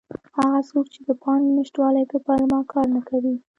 [0.39, 3.35] هغه څوک چې د پانګې نشتوالي په پلمه کار نه کوي.